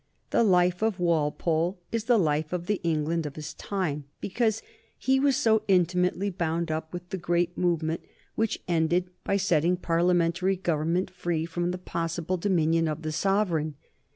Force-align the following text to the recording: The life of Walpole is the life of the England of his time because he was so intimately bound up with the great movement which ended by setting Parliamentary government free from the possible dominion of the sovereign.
The 0.31 0.43
life 0.43 0.81
of 0.81 0.99
Walpole 0.99 1.77
is 1.91 2.05
the 2.05 2.17
life 2.17 2.53
of 2.53 2.65
the 2.65 2.81
England 2.83 3.27
of 3.27 3.35
his 3.35 3.53
time 3.53 4.05
because 4.19 4.63
he 4.97 5.19
was 5.19 5.35
so 5.37 5.61
intimately 5.67 6.31
bound 6.31 6.71
up 6.71 6.91
with 6.91 7.09
the 7.09 7.19
great 7.19 7.55
movement 7.55 8.01
which 8.33 8.63
ended 8.67 9.11
by 9.23 9.37
setting 9.37 9.77
Parliamentary 9.77 10.55
government 10.55 11.11
free 11.11 11.45
from 11.45 11.69
the 11.69 11.77
possible 11.77 12.37
dominion 12.37 12.87
of 12.87 13.03
the 13.03 13.11
sovereign. 13.11 13.75